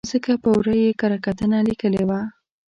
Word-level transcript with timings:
ځکه 0.11 0.31
په 0.43 0.49
ور 0.55 0.67
ه 0.71 0.75
یې 0.83 0.91
کره 0.99 1.17
کتنه 1.25 1.57
لیکلې 1.67 2.03
وه. 2.09 2.19